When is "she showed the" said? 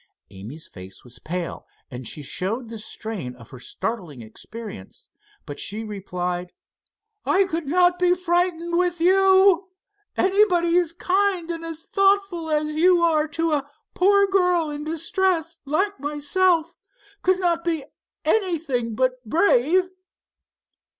2.07-2.79